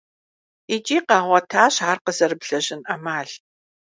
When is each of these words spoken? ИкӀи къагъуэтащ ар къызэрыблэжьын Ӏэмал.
ИкӀи 0.75 0.97
къагъуэтащ 1.07 1.75
ар 1.89 1.97
къызэрыблэжьын 2.03 2.81
Ӏэмал. 2.85 3.29